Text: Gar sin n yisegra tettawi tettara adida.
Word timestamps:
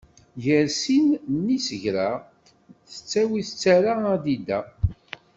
Gar 0.43 0.67
sin 0.81 1.07
n 1.41 1.45
yisegra 1.51 2.09
tettawi 2.91 3.41
tettara 3.47 3.93
adida. 4.13 4.59